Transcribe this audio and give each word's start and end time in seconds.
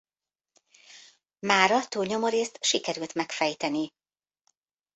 Mára 1.39 1.85
túlnyomórészt 1.87 2.63
sikerült 2.63 3.13
megfejteni. 3.13 3.93